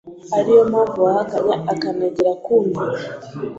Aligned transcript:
ari 0.37 0.49
nayo 0.55 0.63
mpamvu 0.71 0.97
wahakanye 1.05 1.53
akanagira 1.73 2.31
kumvira 2.43 2.93